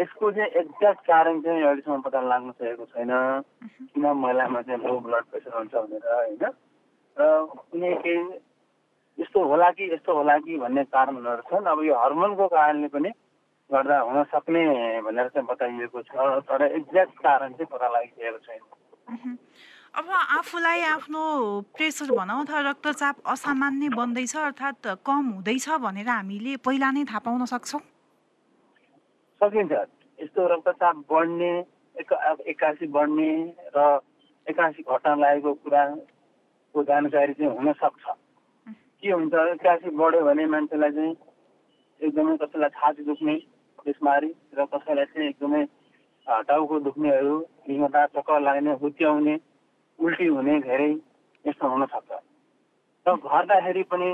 यसको 0.00 0.30
चाहिँ 0.32 0.50
एक्ज्याक्ट 0.60 1.00
कारण 1.06 1.40
चाहिँ 1.42 1.62
अहिलेसम्म 1.62 2.00
पत्ता 2.02 2.20
लाग्न 2.20 2.50
सकेको 2.50 2.84
छैन। 2.96 3.12
किन 3.92 4.06
महिलामा 4.06 4.62
चाहिँ 4.62 4.80
लो 4.86 4.98
ब्लड 5.00 5.24
प्रेसर 5.30 5.56
हुन्छ 5.58 5.74
भनेर 5.74 6.06
होइन? 6.12 6.44
र 7.16 7.22
कुनै 7.70 7.94
केही 8.02 8.20
यस्तो 9.18 9.44
होला 9.44 9.70
कि 9.76 9.92
यस्तो 9.92 10.14
होला 10.16 10.38
कि 10.48 10.56
भन्ने 10.58 10.84
कारणहरू 10.88 11.42
छन्। 11.50 11.68
अब 11.68 11.82
यो 11.84 11.94
हर्मोनको 11.94 12.48
कारणले 12.48 12.88
पनि 12.88 13.10
गर्दा 13.70 13.98
हुन 14.00 14.22
सक्ने 14.32 14.64
भनेर 15.04 15.28
चाहिँ 15.28 15.46
बताइएको 15.46 16.02
छ 16.08 16.12
तर 16.48 16.62
एक्ज्याक्ट 16.72 17.18
कारण 17.20 17.52
चाहिँ 17.52 17.68
पत्ता 17.72 17.88
लागिसकेको 17.92 18.38
छैन। 18.48 18.60
अब 19.08 20.08
आफूलाई 20.38 20.80
आफ्नो 20.88 21.22
प्रेसर 21.76 22.10
भनौँ 22.16 22.40
अथवा 22.42 22.60
रक्तचाप 22.70 23.16
असामान्य 23.28 23.88
बन्दैछ 23.92 24.36
अर्थात् 24.36 24.86
कम 25.06 25.22
हुँदैछ 25.30 25.68
भनेर 25.84 26.08
हामीले 26.08 26.56
पहिला 26.64 26.90
नै 26.90 27.04
थाहा 27.04 27.18
पाउन 27.26 27.44
सक्छौँ। 27.44 27.80
सकिन्छ। 29.40 29.72
यस्तो 30.18 30.40
रक्तचाप 30.54 30.96
बढ्ने 31.10 31.52
एक 32.00 32.12
एक्कासी 32.48 32.86
बढ्ने 32.88 33.30
र 33.76 33.78
एक्कासी 34.46 34.82
घट्न 34.82 35.18
लागेको 35.20 35.52
कुराको 35.60 36.82
जानकारी 36.88 37.32
चाहिँ 37.34 37.52
हुनसक्छ 37.52 38.04
के 39.02 39.10
हुन्छ? 39.12 39.34
एक्कासी 39.34 39.90
बढ्यो 39.92 40.24
भने 40.24 40.44
मान्छेलाई 40.46 40.90
चाहिँ 40.96 41.14
एकदमै 42.00 42.36
कसैलाई 42.40 42.70
छाती 42.80 43.02
दुख्ने 43.04 43.34
बिस्मारी 43.86 44.30
र 44.56 44.64
कसैलाई 44.72 45.04
चाहिँ 45.04 45.28
एकदमै 45.28 45.62
टाउको 46.26 46.78
दुख्नेहरू 46.80 47.38
हिँड्दा 47.68 48.06
चक्कर 48.06 48.40
लाग्ने 48.40 48.72
हुत्याउने 48.82 49.38
उल्टी 49.98 50.26
हुने 50.26 50.58
धेरै 50.60 50.90
यस्तो 51.44 51.68
हुनसक्छ 51.68 52.10
र 53.06 53.16
घट्दाखेरि 53.16 53.82
पनि 53.92 54.08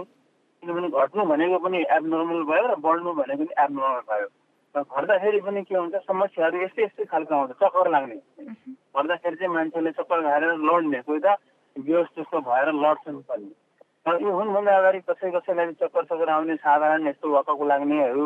किनभने 0.62 0.88
घट्नु 1.00 1.24
भनेको 1.24 1.58
पनि 1.64 1.78
एबनर्मल 1.96 2.42
भयो 2.50 2.66
र 2.66 2.74
बढ्नु 2.82 3.12
भनेको 3.14 3.44
पनि 3.44 3.62
एबनर्मल 3.64 4.00
भयो। 4.10 4.28
घट्दाखेरि 4.74 5.40
पनि 5.40 5.62
के 5.62 5.74
हुन्छ 5.74 5.94
समस्याहरू 6.06 6.62
यस्तै 6.62 6.82
यस्तै 6.82 7.04
खालको 7.04 7.34
आउँछ 7.34 7.50
चक्कर 7.62 7.90
लाग्ने। 7.90 8.16
घट्दाखेरि 8.16 9.36
चाहिँ 9.36 9.52
मान्छेले 9.54 9.90
चक्कर 9.90 10.22
खाएर 10.22 10.44
लड्ने 10.68 11.00
कोही 11.06 11.20
त 11.20 11.36
बेहोस 11.76 12.08
जस्तो 12.18 12.40
भएर 12.48 12.72
लड्छन् 12.74 13.22
पनि। 13.28 13.50
तर 14.06 14.22
यो 14.22 14.30
हुनुभन्दा 14.32 14.76
अगाडि 14.78 15.00
कसै 15.08 15.30
कसैलाई 15.30 15.72
चक्कर 15.78 16.04
चक्कर 16.04 16.28
आउने 16.28 16.56
साधारण 16.56 17.06
यस्तो 17.08 17.26
वकको 17.28 17.64
लाग्नेहरू 17.66 18.24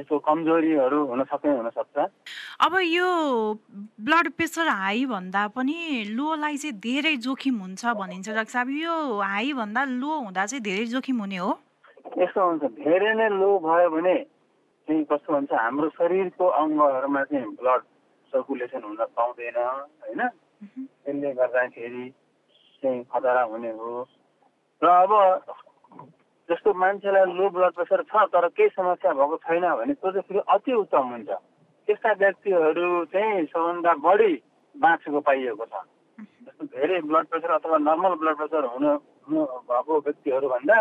यस्तो 0.00 0.18
कमजोरीहरू 0.26 0.98
हुन 1.06 1.22
सक्ने 1.28 1.52
हुनसक्छ 1.56 1.96
अब 2.64 2.72
यो 2.80 3.08
ब्लड 4.00 4.30
प्रेसर 4.36 4.68
हाई 4.68 5.04
भन्दा 5.06 5.46
पनि 5.56 5.76
लोलाई 6.16 6.56
चाहिँ 6.56 6.76
धेरै 6.80 7.16
जोखिम 7.26 7.56
हुन्छ 7.60 7.84
भनिन्छ। 8.00 8.28
डाक्टर 8.28 8.52
साहब 8.52 8.68
यो 8.80 8.94
हाई 9.20 9.52
भन्दा 9.60 9.84
लो 9.84 10.12
हुँदा 10.24 10.46
चाहिँ 10.46 10.62
धेरै 10.64 10.84
जोखिम 10.94 11.20
हुने 11.20 11.36
हो? 11.36 11.50
यस्तो 12.18 12.40
हुन्छ 12.48 12.64
धेरै 12.80 13.14
नै 13.14 13.28
लो 13.36 13.50
भयो 13.60 13.90
भने 13.90 14.16
चाहिँ 14.88 15.04
कस्तो 15.10 15.32
भन्छ 15.32 15.52
हाम्रो 15.52 15.88
शरीरको 16.00 16.46
अङ्गहरूमा 16.60 17.22
चाहिँ 17.28 17.46
ब्लड 17.60 17.82
सर्कुलेसन 18.32 18.82
हुन 18.82 18.96
पाउँदैन 19.16 19.58
होइन? 19.58 20.20
त्यसले 21.04 21.30
गर्दाखेरि 21.34 22.04
चाहिँ 22.82 23.04
खतरा 23.12 23.42
हुने 23.52 23.70
हो। 23.76 24.08
र 24.82 24.86
अब 24.86 25.12
जस्तो 26.50 26.72
मान्छेलाई 26.74 27.24
लो 27.38 27.48
ब्लड 27.54 27.72
प्रेसर 27.78 28.02
छ 28.10 28.26
तर 28.34 28.46
केही 28.58 28.68
समस्या 28.74 29.12
भएको 29.14 29.36
छैन 29.46 29.64
भने 29.78 29.94
त्यो 29.94 30.10
चाहिँ 30.10 30.26
फेरि 30.28 30.40
अति 30.50 30.72
उत्तम 30.82 31.06
हुन्छ। 31.14 31.30
त्यस्ता 31.88 32.12
व्यक्तिहरू 32.22 32.88
चाहिँ 33.12 33.44
सबभन्दा 33.46 33.92
बढी 34.06 34.32
बाँचेको 34.74 35.20
पाइएको 35.28 35.64
छ। 35.64 35.74
जस्तो 36.46 36.64
धेरै 36.74 37.00
ब्लड 37.06 37.26
प्रेसर 37.30 37.50
अथवा 37.54 37.78
नर्मल 37.86 38.14
ब्लड 38.20 38.36
प्रेसर 38.36 38.64
हुनु 38.74 38.90
हुनु 39.26 39.40
भएको 39.70 39.98
व्यक्तिहरूभन्दा 40.06 40.76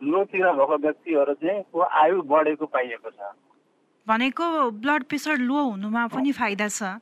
लोतिर 0.00 0.46
भएको 0.52 0.76
व्यक्तिहरू 0.76 1.34
चाहिँ 1.34 1.62
को 1.72 1.80
आयु 2.02 2.22
बढेको 2.26 2.66
पाइएको 2.66 3.10
छ। 3.10 3.34
भनेको 4.06 4.44
ब्लड 4.82 5.02
प्रेसर 5.10 5.36
लो 5.38 5.62
हुनुमा 5.70 6.06
पनि 6.14 6.32
फाइदा 6.32 6.68
छ। 6.68 6.98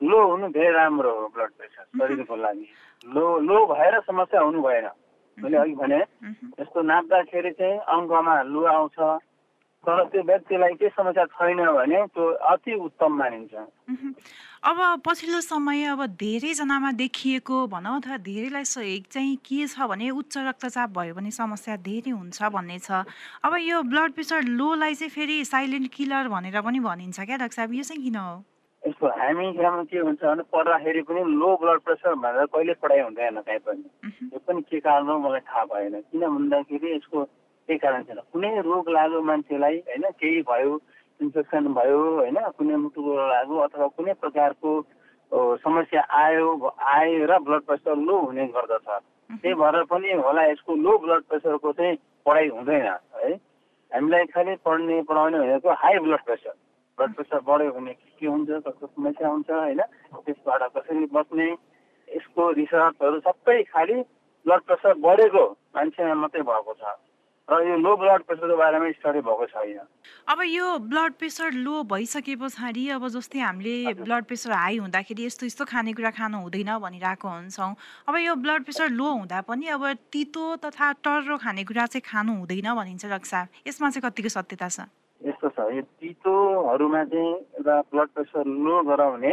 लो 0.00 0.18
हुनु 0.30 0.48
धेरै 0.54 0.72
राम्रो 0.72 1.10
हो 1.20 1.28
ब्लड 1.34 1.50
प्रेसर 1.58 1.84
शरीरको 1.98 2.36
लागि। 2.36 2.66
लो 3.14 3.26
लो 3.40 3.66
भएर 3.66 4.00
समस्या 4.06 4.40
हुनु 4.40 4.62
भएन। 4.62 4.88
मैले 5.42 5.56
अघि 5.58 5.74
भने। 5.74 6.00
यस्तो 6.60 6.82
नाप्दाखेरि 6.82 7.50
चाहिँ 7.58 7.78
अङ्कमा 7.78 8.34
लु 8.42 8.64
आउँछ। 8.64 8.98
तर 9.84 10.04
त्यो 10.08 10.22
व्यक्तिलाई 10.24 10.74
के 10.80 10.88
समस्या 10.88 11.24
छैन 11.36 11.60
भने 11.76 11.98
त्यो 12.16 12.24
अति 12.52 12.74
उत्तम 12.74 13.12
मानिन्छ। 13.20 13.54
अब 14.64 14.78
पछिल्लो 15.04 15.40
समय 15.44 15.84
अब 15.92 16.00
धेरैजनामा 16.16 16.92
देखिएको 16.96 17.66
भनौँ 17.68 18.00
अथवा 18.00 18.16
धेरैलाई 18.24 18.64
सहयोग 18.64 19.04
चाहिँ 19.12 19.36
के 19.44 19.66
छ 19.68 19.84
भने 19.84 20.08
उच्च 20.10 20.38
रक्तचाप 20.38 20.90
भयो 20.96 21.14
भने 21.14 21.30
समस्या 21.30 21.76
धेरै 21.84 22.10
हुन्छ 22.16 22.42
भन्ने 22.48 22.78
छ। 22.80 23.04
अब 23.44 23.52
यो 23.60 23.82
ब्लड 23.84 24.12
प्रेसर 24.16 24.42
लोलाई 24.48 24.94
चाहिँ 24.94 25.10
फेरि 25.12 25.44
साइलेन्ट 25.44 25.92
किलर 25.92 26.28
भनेर 26.32 26.60
पनि 26.64 26.80
भनिन्छ 26.80 27.20
क्या 27.20 27.36
डाक्टर 27.36 27.56
साहब? 27.56 27.72
यो 27.76 27.82
चाहिँ 27.84 28.02
किन 28.02 28.16
हो? 28.16 28.40
हामी 29.06 29.50
ग्राममा 29.52 29.82
के 29.84 29.98
हुन्छ 29.98 30.22
भने 30.22 30.42
पढ्दाखेरि 30.52 31.02
पनि 31.08 31.22
लो 31.34 31.48
ब्लड 31.60 31.80
प्रेसर 31.84 32.14
भनेर 32.14 32.46
कहिले 32.46 32.74
पढाइ 32.82 33.00
हुँदैन 33.00 33.40
कहीँ 33.40 33.58
पनि। 33.66 33.84
यो 34.32 34.38
पनि 34.46 34.60
के 34.62 34.80
कारण 34.80 35.08
हो 35.08 35.18
मलाई 35.18 35.40
थाहा 35.40 35.64
भएन। 35.64 36.00
किन 36.00 36.22
भन्दाखेरि 36.26 36.94
यसको 36.94 37.24
केही 37.24 37.78
कारण 37.78 38.02
छैन। 38.04 38.20
कुनै 38.32 38.50
रोग 38.60 38.88
लाग्यो 38.88 39.22
मान्छेलाई 39.22 39.76
होइन 39.88 40.04
केही 40.20 40.42
भयो 40.48 40.80
इन्फेक्सन 41.20 41.72
भयो 41.74 42.00
होइन 42.16 42.38
कुनै 42.58 42.76
मुटुको 42.84 43.12
लाग्यो 43.28 43.58
अथवा 43.66 43.86
कुनै 43.96 44.12
प्रकारको 44.22 44.70
समस्या 45.58 46.00
आयो 46.14 46.46
आएर 46.94 47.38
ब्लड 47.46 47.62
प्रेसर 47.66 47.96
लो 47.98 48.18
हुने 48.20 48.46
गर्दछ। 48.56 48.88
त्यही 49.40 49.54
भएर 49.54 49.82
पनि 49.90 50.12
होला 50.20 50.42
यसको 50.46 50.74
लो 50.76 50.98
ब्लड 50.98 51.22
प्रेसरको 51.28 51.72
चाहिँ 51.72 51.96
पढाइ 52.26 52.48
हुँदैन 52.48 52.86
है। 53.14 53.32
हामीलाई 53.92 54.24
खालि 54.26 54.54
पढ्ने 54.64 55.02
पढाउने 55.08 55.38
भनेको 55.38 55.72
high 55.82 55.98
blood 55.98 56.22
pressure 56.26 56.54
blood 56.98 57.14
pressure 57.14 57.40
बढ्यो 57.46 57.70
भने 57.72 57.92
के 58.24 58.28
हुन्छ 58.32 58.50
कस्तो 58.66 58.86
समस्या 58.96 59.28
हुन्छ 59.28 59.50
होइन? 59.52 59.80
त्यसबाट 60.24 60.62
कसरी 60.76 61.06
बच्ने 61.12 61.48
यसको 62.08 62.50
रिसर्चहरू 62.58 63.20
सबै 63.28 63.62
खालि 63.72 63.96
ब्लड 64.46 64.62
प्रेसर 64.68 64.94
बढेको 65.04 65.44
मान्छेमा 65.76 66.14
मात्रै 66.22 66.42
भएको 66.42 66.74
छ। 66.80 66.84
र 67.48 67.56
यो 67.60 67.76
लो 67.76 67.90
ब्लड 68.00 68.22
प्रेसरको 68.24 68.56
बारेमा 68.56 68.90
स्टडी 68.96 69.20
भएको 69.20 69.46
छैन। 69.52 69.80
अब 70.32 70.38
यो 70.48 70.66
ब्लड 70.88 71.12
प्रेसर 71.20 71.52
लो 71.52 71.82
भइसके 71.92 72.36
पछाडि 72.40 72.88
अब 72.96 73.04
जस्तै 73.12 73.40
हामीले 73.40 73.92
ब्लड 74.00 74.24
प्रेसर 74.24 74.52
हाई 74.52 74.76
हुँदाखेरि 74.80 75.24
यस्तो 75.24 75.46
यस्तो 75.46 75.64
खानेकुरा 75.68 76.10
खानु 76.16 76.40
हुँदैन 76.40 76.72
भनिरहेको 76.80 77.28
हुन्छौँ। 77.28 77.72
अब 78.08 78.16
यो 78.16 78.34
ब्लड 78.40 78.64
प्रेसर 78.64 78.88
लो 78.96 79.08
हुँदा 79.12 79.40
पनि 79.44 79.66
अब 79.76 79.84
तितो 80.08 80.44
तथा 80.64 80.92
टर्रो 81.04 81.36
खानेकुरा 81.44 81.86
चाहिँ 81.92 82.04
खानु 82.08 82.32
हुँदैन 82.40 82.68
भनिन्छ 82.80 83.04
साहब। 83.12 83.48
यसमा 83.68 83.90
चाहिँ 83.92 84.08
कतिको 84.08 84.28
सत्यता 84.40 84.68
छ? 84.68 84.88
यस्तो 85.24 85.48
छ। 85.48 85.58
यो 85.72 85.82
तितोहरूमा 86.00 87.02
चाहिँ 87.04 87.32
एउटा 87.56 87.80
ब्लड 87.90 88.08
प्रेसर 88.14 88.44
लो 88.44 88.82
गराउने 88.84 89.32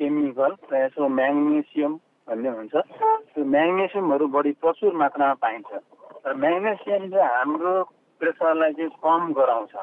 केमिकल 0.00 0.52
प्रायः 0.68 0.88
जसो 0.88 1.08
म्याग्नेसियम 1.08 1.92
भन्ने 2.28 2.48
हुन्छ। 2.48 2.74
त्यो 2.74 3.44
म्याग्नेसियमहरू 3.44 4.26
बढी 4.34 4.52
प्रचुर 4.62 4.92
मात्रामा 4.94 5.34
पाइन्छ। 5.42 5.70
र 6.26 6.34
म्याग्नेसियम 6.34 7.02
चाहिँ 7.10 7.28
हाम्रो 7.36 7.72
प्रेसरलाई 8.20 8.72
चाहिँ 8.72 8.90
कम 9.02 9.32
गराउँछ। 9.32 9.74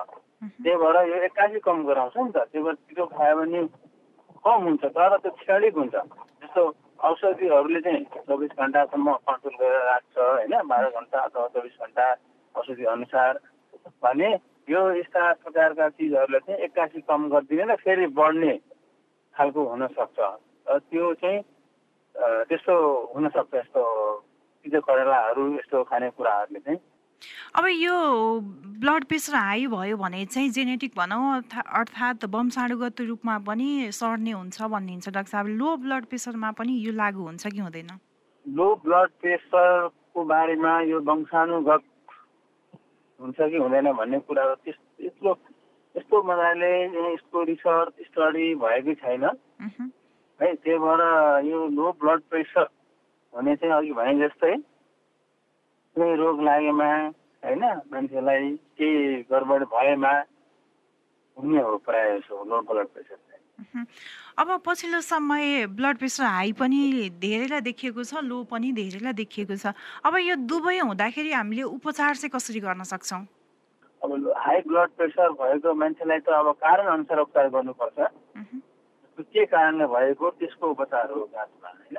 त्यही 0.63 0.75
भएर 0.75 0.98
यो 1.08 1.15
एक्कासी 1.27 1.60
कम 1.60 1.77
गराउँछ 1.88 2.17
नि 2.17 2.31
त। 2.31 2.38
त्यही 2.51 2.63
भएर 2.63 2.75
तितो 2.88 3.05
खायो 3.05 3.36
भने 3.39 3.62
कम 4.43 4.60
हुन्छ 4.63 4.84
तर 4.86 5.17
त्यो 5.24 5.31
क्षणिक 5.39 5.74
हुन्छ। 5.77 5.96
जस्तो 5.96 6.62
औषधिहरूले 7.00 7.79
चाहिँ 7.81 8.03
चौबिस 8.27 8.51
घन्टासम्म 8.60 9.08
कन्ट्रोल 9.27 9.55
गरेर 9.60 9.84
राख्छ 9.88 10.15
होइन? 10.17 10.53
बाह्र 10.67 10.86
घन्टा 11.00 11.17
अथवा 11.19 11.48
चौबिस 11.48 11.75
घन्टा 11.79 12.05
औषधि 12.55 12.86
अनुसार 12.96 13.39
भने 14.03 14.29
यो 14.69 14.81
यस्ता 14.95 15.21
प्रकारका 15.33 15.89
चिजहरूले 15.89 16.39
चाहिँ 16.39 16.59
एक्कासी 16.63 17.01
कम 17.01 17.29
गरिदिने 17.29 17.63
र 17.73 17.75
फेरि 17.81 18.07
बढ्ने 18.13 18.53
खालको 19.35 19.61
हुनसक्छ। 19.65 20.19
त्यो 20.89 21.13
चाहिँ 21.21 21.39
त्यस्तो 22.49 22.75
हुनसक्छ 23.15 23.53
यस्तो 23.55 23.83
तितो 24.63 24.79
करेलाहरू 24.85 25.43
यस्तो 25.55 25.83
खानेकुराहरूले 25.89 26.59
चाहिँ। 26.59 26.79
अब 27.57 27.65
यो 27.65 27.95
ब्लड 28.81 29.03
प्रेसर 29.09 29.35
हाई 29.35 29.65
भयो 29.67 29.97
भने 29.97 30.25
चाहिँ 30.25 30.49
जेनेटिक 30.49 30.91
भनौँ 30.97 31.23
अर्था- 31.35 31.65
अर्थात् 31.79 32.25
वंशाणुगत 32.29 33.01
रूपमा 33.09 33.38
पनि 33.49 33.91
सर्ने 33.91 34.31
हुन्छ 34.31 34.61
भनिन्छ। 34.61 35.09
डाक्टर 35.09 35.31
साहब 35.33 35.47
लो 35.59 35.75
ब्लड 35.83 36.05
प्रेसरमा 36.05 36.51
पनि 36.59 36.73
यो 36.85 36.91
लागु 36.93 37.21
हुन्छ 37.21 37.47
कि 37.47 37.59
हुँदैन? 37.59 37.91
लो 38.47 38.67
ब्लड 38.85 39.09
प्रेसरको 39.21 40.19
बारेमा 40.23 40.73
यो 40.81 41.01
वंशानुगत 41.01 41.81
हुन्छ 43.19 43.38
कि 43.41 43.57
हुँदैन 43.57 43.91
भन्ने 43.93 44.19
कुराहरू 44.27 44.55
त्यस 44.63 44.77
यस्तो 44.99 45.31
यस्तो 45.95 46.21
मजाले 46.23 46.73
यसको 47.13 47.43
रिसर्च 47.43 47.93
स्टडी 48.05 48.47
भएकै 48.55 48.93
छैन। 48.95 49.23
है 50.39 50.53
त्यही 50.55 50.77
भएर 50.79 51.01
यो 51.45 51.67
लो 51.69 51.91
ब्लड 51.99 52.21
प्रेसर 52.29 52.67
हुने 53.33 53.55
चाहिँ 53.55 53.73
अघि 53.75 53.93
भने 53.93 54.13
जस्तै 54.19 54.55
कुनै 55.95 56.15
रोग 56.15 56.41
लागेमा 56.43 56.89
होइन 57.43 57.63
मान्छेलाई 57.91 58.51
केही 58.77 59.23
गडबड 59.31 59.63
भएमा 59.73 60.13
हुने 61.38 61.61
हो 61.61 61.77
प्रायः 61.85 62.17
जसो 62.17 62.43
लो 62.45 62.61
ब्लड 62.61 62.88
प्रेसर। 62.88 63.17
अब 64.39 64.62
पछिल्लो 64.66 65.01
समय 65.01 65.66
ब्लड 65.68 65.98
प्रेसर 65.98 66.24
हाई 66.24 66.51
पनि 66.54 67.10
धेरैलाई 67.20 67.62
देखिएको 67.62 68.04
छ 68.04 68.24
लो 68.24 68.44
पनि 68.51 68.72
धेरैलाई 68.72 69.13
देखिएको 69.13 69.56
छ। 69.56 69.74
अब 70.06 70.16
यो 70.18 70.36
दुवै 70.48 70.78
हुँदाखेरि 70.80 71.32
हामीले 71.32 71.63
उपचार 71.63 72.16
चाहिँ 72.16 72.32
कसरी 72.36 72.60
गर्न 72.60 72.84
सक्छौँ? 72.84 73.22
अब 74.01 74.12
हाई 74.38 74.60
ब्लड 74.68 74.89
प्रेसर 74.98 75.30
भएको 75.36 75.74
मान्छेलाई 75.74 76.20
त 76.20 76.30
अब 76.39 76.51
कारण 76.56 76.88
अनुसार 76.88 77.20
उपचार 77.20 77.50
गर्नुपर्छ। 77.50 78.00
के 79.20 79.46
कारणले 79.46 79.86
भएको 79.86 80.30
त्यसको 80.39 80.68
उपचार 80.72 81.12
हो 81.12 81.24
खासमा 81.36 81.70
होइन? 81.70 81.98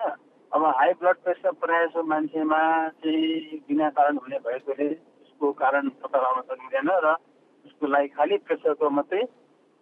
अब 0.53 0.63
हाई 0.65 0.93
ब्लड 0.97 1.17
प्रेसर 1.21 1.53
प्रायः 1.61 1.87
जसो 1.87 2.03
मान्छेमा 2.03 2.61
चाहिँ 3.05 3.61
बिना 3.69 3.89
कारण 3.93 4.17
हुने 4.17 4.39
भएकोले 4.41 4.89
त्यसको 4.89 5.53
कारण 5.61 5.89
पत्ता 6.01 6.19
लगाउन 6.19 6.43
सकिँदैन 6.49 6.89
र 7.05 7.13
त्यसको 7.13 7.87
लागि 7.87 8.09
खालि 8.17 8.37
प्रेसरको 8.49 8.91
मात्रै 8.91 9.23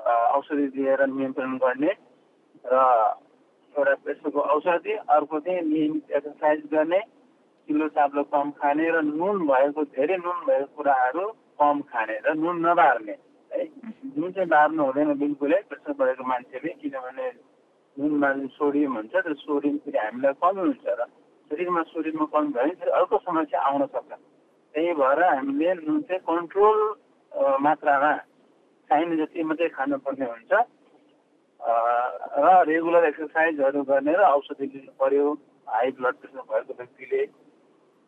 औषधि 0.09 0.67
दिएर 0.75 1.07
नियन्त्रण 1.09 1.57
गर्ने 1.59 1.93
र 2.65 2.75
एउटा 3.75 3.95
प्रेसरको 3.95 4.41
औषधि 4.55 4.93
अर्को 5.09 5.41
चाहिँ 5.41 5.63
नियमित 5.63 6.11
एक्सर्साइज 6.11 6.63
गर्ने 6.73 7.01
चिल्लो 7.69 7.89
चाप्लो 7.89 8.23
कम 8.33 8.51
खाने 8.51 8.91
र 8.91 9.03
नुन 9.05 9.47
भएको 9.47 9.85
धेरै 9.85 10.17
नुन 10.17 10.39
भएको 10.47 10.77
कुराहरू 10.77 11.27
कम 11.61 11.81
खाने 11.91 12.19
र 12.27 12.35
नुन 12.35 12.67
नबार्ने 12.67 13.17
है? 13.51 13.65
नुन 14.19 14.33
चाहिँ 14.33 14.49
बार्नु 14.49 14.85
हुँदैन 14.85 15.13
बिल्कुलै 15.19 15.61
प्रेसर 15.69 15.93
बढेको 15.93 16.25
मान्छेले 16.25 16.73
किनभने 16.81 17.29
नुनमा 17.97 18.33
जुन 18.33 18.47
सोडियम 18.57 18.97
हुन्छ 18.97 19.15
त्यो 19.17 19.35
सोडियम 19.35 19.77
फेरि 19.85 19.99
हामीलाई 19.99 20.33
कमी 20.43 20.61
हुन्छ 20.61 20.85
र 20.87 21.05
शरीरमा 21.51 21.83
सोडियममा 21.93 22.27
कमी 22.33 22.49
भयो 22.53 22.63
भने 22.63 22.75
फेरि 22.81 22.91
अर्को 22.91 23.19
समस्या 23.19 23.61
आउन 23.61 23.87
सक्छ। 23.87 24.13
त्यही 24.75 24.93
भएर 24.95 25.23
हामीले 25.25 25.75
नुन 25.75 26.01
चाहिँ 26.03 26.21
कन्ट्रोल 26.29 26.79
मात्रामा 27.61 28.13
चाहिने 28.89 29.17
जति 29.17 29.43
मात्रै 29.45 29.69
खानुपर्ने 29.77 30.27
हुन्छ। 30.27 30.53
र 32.39 32.47
रेगुलर 32.69 33.05
एक्सर्साइजहरू 33.05 33.83
गर्ने 33.91 34.13
र 34.15 34.23
औषधि 34.31 34.67
लिनु 34.67 34.93
पर्यो 35.01 35.27
हाई 35.69 35.91
ब्लड 35.99 36.15
प्रेसर 36.21 36.43
भएको 36.51 36.73
व्यक्तिले। 36.79 37.23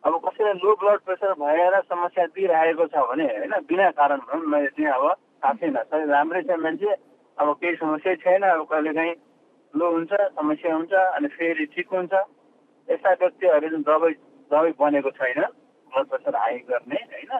अब 0.03 0.13
कसैलाई 0.25 0.53
लो 0.63 0.75
ब्लड 0.81 0.99
प्रेसर 1.05 1.33
भएर 1.41 1.73
समस्या 1.85 2.25
दिइरहेको 2.33 2.85
छ 2.89 2.95
भने 3.09 3.25
होइन 3.27 3.53
बिना 3.69 3.89
कारण 3.99 4.19
भनौँ 4.27 4.47
मैले 4.49 4.69
चाहिँ 4.73 4.91
अब 4.91 5.03
थाहा 5.43 5.53
छैन 5.59 5.77
शरीर 5.77 6.07
राम्रै 6.09 6.41
छ 6.43 6.57
मान्छे 6.57 6.91
अब 7.37 7.47
केही 7.61 7.75
समस्या 7.75 8.15
छैन 8.23 8.43
अब 8.49 8.63
कहिलेकाहीँ 8.71 9.15
लो 9.73 9.91
हुन्छ 9.91 10.11
समस्या 10.39 10.75
हुन्छ 10.75 10.93
अनि 10.93 11.27
फेरि 11.37 11.65
ठिक 11.75 11.93
हुन्छ। 11.93 12.13
यस्ता 12.87 13.11
व्यक्तिहरू 13.21 13.67
चाहिँ 13.69 13.83
दबाई 13.83 14.13
दबाई 14.51 14.71
बनेको 14.79 15.11
छैन। 15.19 15.41
ब्लड 15.91 16.05
प्रेसर 16.11 16.35
हाई 16.35 16.57
गर्ने 16.69 16.99
होइन। 17.11 17.31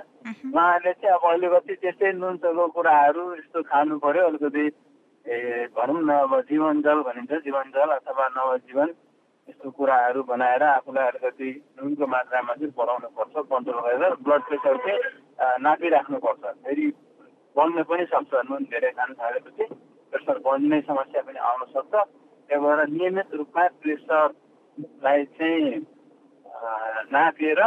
उहाँहरूले 0.53 0.93
चाहिँ 0.93 1.15
अब 1.15 1.23
अलिकति 1.31 1.75
त्यस्तै 1.81 2.11
नुन 2.21 2.37
चल्को 2.43 2.67
कुराहरू 2.75 3.23
यस्तो 3.35 3.61
खानु 3.71 3.97
पर्यो 4.03 4.25
अलिकति 4.27 4.65
ए 5.25 5.67
भनौँ 5.75 6.01
न 6.01 6.11
अब 6.25 6.39
जीवन 6.49 6.81
जल 6.81 7.01
भनिन्छ 7.07 7.31
जीवन 7.45 7.69
जल 7.75 7.89
अथवा 7.97 8.27
नवजीवन 8.37 8.89
यस्तो 9.47 9.69
कुराहरू 9.77 10.23
बनाएर 10.23 10.63
आफूलाई 10.63 11.07
अलिकति 11.07 11.49
नुनको 11.77 12.07
मात्रामा 12.07 12.53
चाहिँ 12.53 12.73
बढाउनु 12.77 13.07
पर्छ 13.17 13.35
कन्ट्रोल 13.51 13.79
गरेर 13.85 14.15
ब्लड 14.25 14.41
प्रेसर 14.49 14.77
चाहिँ 14.85 14.99
नापिराख्नुपर्छ। 15.65 16.43
फेरि 16.65 16.85
बढ्न 17.55 17.83
पनि 17.89 18.05
सक्छ 18.13 18.31
नुन 18.49 18.63
धेरै 18.71 18.91
खान 18.97 19.13
थालेपछि 19.21 19.63
प्रेसर 20.13 20.37
बढ्ने 20.45 20.81
समस्या 20.89 21.21
पनि 21.27 21.39
आउन 21.49 21.65
सक्छ। 21.75 21.93
त्यही 21.93 22.59
भएर 22.63 22.79
नियमित 22.89 23.33
रूपमा 23.39 23.67
प्रेसरलाई 23.81 25.23
चाहिँ 25.37 25.73
अ, 26.45 26.67
नापेर 27.11 27.61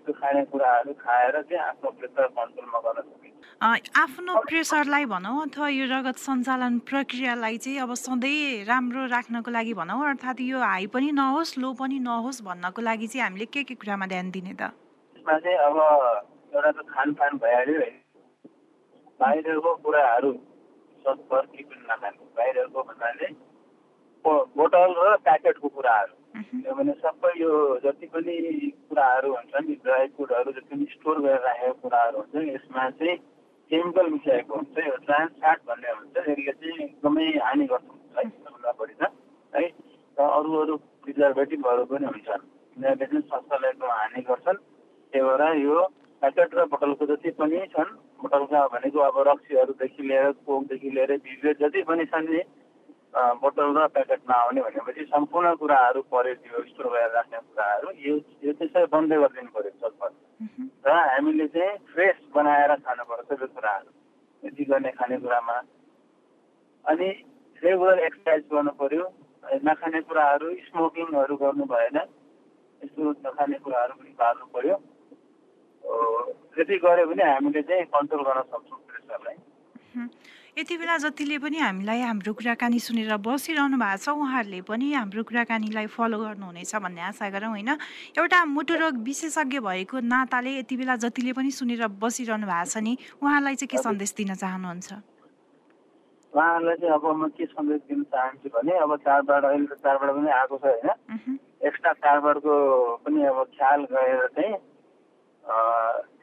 यस्तो 0.00 0.12
खानेकुराहरू 0.16 0.92
खाएर 0.96 1.34
चाहिँ 1.44 1.60
आफ्नो 1.60 1.90
प्रेसर 2.00 2.26
कन्ट्रोलमा 2.32 2.78
गर्न 2.84 3.00
सकिन्छ। 3.04 3.92
आफ्नो 4.00 4.32
प्रेसरलाई 4.48 5.04
भनौँ 5.12 5.36
अथवा 5.44 5.68
यो 5.68 5.84
रगत 5.92 6.16
सञ्चालन 6.16 6.78
प्रक्रियालाई 6.88 7.56
चाहिँ 7.60 7.78
अब 7.84 7.92
सधैँ 8.00 8.64
राम्रो 8.64 9.04
राख्नको 9.12 9.50
लागि 9.52 9.74
भनौँ 9.76 10.00
अर्थात् 10.08 10.40
यो 10.40 10.58
हाई 10.58 10.86
पनि 10.88 11.12
नहोस् 11.12 11.58
लो 11.60 11.72
पनि 11.76 11.98
नहोस् 12.00 12.40
भन्नको 12.48 12.80
लागि 12.80 13.06
चाहिँ 13.12 13.24
हामीले 13.24 13.46
के 13.52 13.62
के 13.68 13.74
कुरामा 13.76 14.06
ध्यान 14.08 14.30
दिने 14.32 14.54
त? 14.56 14.72
यसमा 15.20 15.38
चाहिँ 15.44 15.58
अब 15.68 15.76
एउटा 16.56 16.70
त 16.72 16.80
खानपान 16.88 17.36
भइहाल्यो 17.44 17.80
है। 17.80 17.92
बाहिरको 19.20 19.70
कुराहरू 19.84 20.32
सत्तर 21.04 21.44
कि 21.52 21.62
पनि 21.68 21.84
नखानु 21.92 22.24
बाहिरको 22.40 22.80
भन्नाले 22.88 23.28
बोतल 24.24 24.90
र 24.96 25.16
प्याकेटको 25.28 25.68
कुराहरू। 25.68 26.14
किनभने 26.42 26.92
सबै 27.00 27.32
यो 27.40 27.52
जति 27.84 28.06
पनि 28.06 28.34
कुराहरू 28.88 29.32
हुन्छ 29.34 29.62
नि 29.66 29.74
ड्राई 29.84 30.06
फ्रुटहरू 30.16 30.52
जति 30.52 30.68
पनि 30.70 30.86
स्टोर 30.92 31.20
गरेर 31.20 31.40
राखेको 31.40 31.72
कुराहरू 31.82 32.18
हुन्छ 32.18 32.48
यसमा 32.48 32.88
चाहिँ 32.90 33.16
केमिकल 33.70 34.10
मिसाएको 34.10 34.54
हुन्छ 34.54 34.86
यो 34.86 34.96
ट्रान्स 35.06 35.32
फ्याट 35.40 35.58
भन्ने 35.68 35.90
हुन्छ 35.90 36.16
यसले 36.18 36.52
चाहिँ 36.52 36.84
एकदमै 36.84 37.26
हानि 37.46 37.66
गर्छ 37.72 37.84
है 38.16 38.28
सबभन्दा 38.28 38.72
बढी 38.80 38.94
त 38.94 39.10
है। 39.52 39.66
र 40.16 40.28
अरू 40.30 40.54
अरू 40.60 40.76
प्रिजर्भेटिभहरू 41.04 41.84
पनि 41.90 42.06
हुन्छन् 42.06 42.44
यिनीहरूले 42.76 43.06
चाहिँ 43.06 43.22
स्वास्थ्यलाई 43.22 43.70
एकदम 43.70 43.90
हानि 43.92 44.22
गर्छन्। 44.30 44.58
त्यही 45.12 45.24
भएर 45.26 45.42
यो 45.62 45.76
प्याकेट 46.22 46.54
र 46.54 46.64
बोतलको 46.72 47.06
जति 47.06 47.30
पनि 47.38 47.60
छन् 47.74 47.92
बोतलका 48.22 48.66
भनेको 48.72 48.98
अब 49.00 49.16
रक्सीहरूदेखि 49.28 50.02
लिएर 50.02 50.32
कोकदेखि 50.46 50.90
लिएर 50.90 51.16
भिभेट 51.24 51.62
जति 51.62 51.82
पनि 51.88 52.04
छन् 52.12 52.28
नि 52.30 52.42
बोतल 53.14 53.68
र 53.76 53.86
प्याकेटमा 53.94 54.34
आउने 54.34 54.60
भनेपछि 54.62 55.04
सम्पूर्ण 55.04 55.54
कुराहरू 55.60 56.00
पऱ्यो 56.10 56.34
त्यो 56.42 56.62
स्टोर 56.70 56.86
गरेर 56.92 57.10
राख्ने 57.14 57.38
कुराहरू 57.38 57.88
यो 58.06 58.14
यो 58.46 58.52
सबै 58.52 58.84
बन्दै 58.92 59.16
गरिदिनु 59.22 59.50
पऱ्यो 59.54 59.70
चटपट। 59.80 60.12
र 60.86 60.90
हामीले 60.90 61.46
चाहिँ 61.54 61.78
फ्रेस 61.90 62.18
बनाएर 62.34 62.74
खानुपर्छ 62.86 63.26
सबै 63.30 63.46
कुराहरू 63.56 63.90
यति 64.42 64.64
गर्ने 64.70 64.90
खानेकुरामा। 64.98 65.56
अनि 66.84 67.08
रेगुलर 67.62 67.98
एक्सर्साइज 68.06 68.42
गर्नु 68.52 68.72
पऱ्यो 68.78 69.04
नखाने 69.66 70.00
कुराहरू 70.08 70.54
स्मोकिङहरू 70.70 71.34
गर्नु 71.42 71.64
भएन 71.74 71.98
यस्तो 71.98 73.10
नखाने 73.26 73.58
कुराहरू 73.66 73.92
पनि 73.98 74.12
बार्नु 74.22 74.46
पऱ्यो। 74.54 74.76
त्यति 76.54 76.76
गऱ्यो 76.84 77.04
भने 77.10 77.24
हामीले 77.24 77.62
चाहिँ 77.68 77.84
कन्ट्रोल 77.94 78.22
गर्न 78.22 78.42
सक्छौँ 78.50 78.80
प्रेसरलाई 78.88 79.36
यति 80.60 80.76
बेला 80.76 80.96
जतिले 81.00 81.36
पनि 81.40 81.56
हामीलाई 81.56 82.00
हाम्रो 82.04 82.32
कुराकानी 82.36 82.78
सुनेर 82.84 83.16
बसिरहनु 83.16 83.76
भएको 83.80 83.96
छ 83.96 84.12
उहाँहरूले 84.12 84.60
पनि 84.68 84.92
हाम्रो 84.92 85.22
कुराकानीलाई 85.24 85.86
फलो 85.88 86.18
गर्नुहुनेछ 86.20 86.72
भन्ने 86.84 87.00
आशा 87.00 87.28
गरौँ 87.32 87.48
होइन? 87.56 87.70
एउटा 88.20 88.38
मुटुरोग 88.44 88.94
विशेषज्ञ 89.00 89.58
भएको 89.64 89.96
नाताले 90.04 90.50
यति 90.60 90.76
बेला 90.76 90.96
जतिले 91.00 91.32
पनि 91.32 91.50
सुनेर 91.50 91.88
बसिरहनु 91.96 92.44
भएको 92.44 92.68
छ 92.68 92.76
नि 92.76 92.92
उहाँलाई 93.24 93.56
चाहिँ 93.56 93.72
के 93.72 93.78
सन्देश 93.80 94.12
दिन 94.20 94.34
चाहनुहुन्छ? 94.36 94.88
उहाँहरूलाई 96.36 96.76
चाहिँ 96.76 96.92
अब 96.92 97.04
म 97.08 97.28
के 97.32 97.44
सन्देश 97.56 97.80
दिन 97.88 98.02
चाहन्छु 98.12 98.48
भने 98.52 98.72
अब 98.84 98.96
चाडबाड 99.00 99.44
अहिले 99.48 99.66
त 99.72 99.80
चाडबाड 99.80 100.10
पनि 100.12 100.28
आएको 100.28 100.56
छ 100.60 100.64
होइन? 100.68 101.40
एक्स्ट्रा 101.64 101.92
चाडबाडको 102.04 102.52
पनि 103.08 103.24
अब 103.32 103.38
ख्याल 103.56 103.80
गरेर 103.88 104.28
चाहिँ 104.36 104.54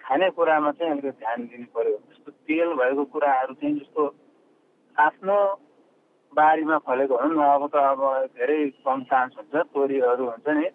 खानेकुरामा 0.05 0.71
चाहिँ 0.77 0.91
अलिकति 0.93 1.25
ध्यान 1.25 1.39
दिनु 1.49 1.67
पर्यो। 1.73 1.97
जस्तो 2.05 2.31
तेल 2.45 2.69
भएको 2.77 3.03
कुराहरू 3.17 3.53
चाहिँ 3.57 3.75
जस्तो 3.81 4.03
आफ्नो 4.97 5.37
बारीमा 6.33 6.77
फलेको 6.85 7.17
भनौँ 7.17 7.37
न 7.37 7.41
अब 7.53 7.63
त 7.73 7.75
अब 7.75 8.01
धेरै 8.37 8.57
कम 8.85 9.03
चान्स 9.09 9.33
हुन्छ 9.37 9.55
तोरीहरू 9.73 10.25
हुन्छ 10.25 10.47
नि। 10.57 10.67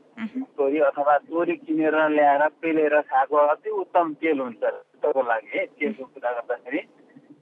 तोरी 0.57 0.79
अथवा 0.89 1.17
तोरी 1.27 1.55
किनेर 1.57 1.97
ल्याएर 2.15 2.43
पेलेर 2.63 3.01
खाएको 3.11 3.37
अति 3.37 3.71
उत्तम 3.83 4.13
तेल 4.23 4.41
हुन्छ 4.41 4.63
त्यसको 4.63 5.23
लागि 5.23 5.49
है 5.55 5.67
तेलको 5.67 6.05
कुरा 6.05 6.31
गर्दाखेरि। 6.33 6.81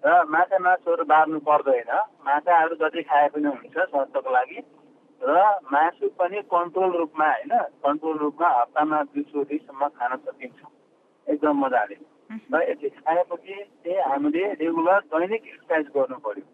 र 0.04 0.24
माछा 0.32 0.58
मासुहरू 0.58 1.04
बार्नु 1.04 1.38
पर्दैन 1.48 1.90
माछाहरू 2.26 2.74
जति 2.82 3.02
खाए 3.08 3.28
पनि 3.28 3.48
हुन्छ 3.48 3.76
स्वास्थ्यको 3.78 4.30
लागि। 4.30 4.58
र 5.20 5.36
मासु 5.72 6.08
पनि 6.18 6.38
कन्ट्रोल 6.48 6.90
रूपमा 6.98 7.28
होइन 7.28 7.52
कन्ट्रोल 7.84 8.16
रूपमा 8.18 8.48
हप्तामा 8.60 9.02
दुई 9.02 9.22
चोटिसम्म 9.32 9.88
खान 9.88 10.16
सकिन्छ। 10.16 10.60
एकदम 11.26 11.54
मजाले। 11.64 11.96
र 12.52 12.62
यति 12.70 12.88
खाएपछि 12.88 13.54
चाहिँ 13.84 14.00
हामीले 14.10 14.44
रेगुलर 14.60 15.00
दैनिक 15.12 15.42
एक्सर्साइज 15.44 15.86
गर्नु 15.96 16.18
पर्यो। 16.24 16.44
र 16.44 16.50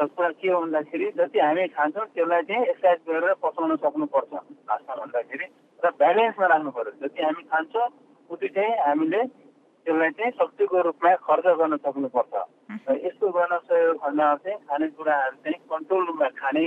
कुरा 0.00 0.30
के 0.40 0.48
हो 0.48 0.60
भन्दाखेरि 0.60 1.06
जति 1.16 1.38
हामी 1.38 1.66
खान्छौँ 1.76 2.06
त्यसलाई 2.14 2.42
चाहिँ 2.48 2.64
एक्सर्साइज 2.66 3.00
गरेर 3.08 3.34
पचाउन 3.42 3.76
सक्नुपर्छ। 3.76 4.32
भाषा 4.68 4.92
भन्दाखेरि 4.94 5.46
र 5.84 5.90
ब्यालेन्समा 6.00 6.46
राख्नु 6.52 6.70
पर्यो 6.76 6.92
जति 7.02 7.22
हामी 7.22 7.42
खान्छौँ 7.52 7.86
उति 8.30 8.48
चाहिँ 8.56 8.72
हामीले 8.86 9.20
त्यसलाई 9.86 10.10
चाहिँ 10.18 10.32
शक्तिको 10.40 10.80
रूपमा 10.88 11.14
खर्च 11.26 11.46
गर्न 11.60 11.76
सक्नुपर्छ। 11.76 12.34
र 12.88 12.90
यस्तो 13.06 13.26
गर्न 13.36 13.52
सहयोग 13.68 13.96
भन्दा 14.02 14.26
चाहिँ 14.42 14.58
खानेकुराहरू 14.68 15.36
चाहिँ 15.44 15.58
कन्ट्रोल 15.70 16.02
रूपमा 16.06 16.28
खाने 16.40 16.64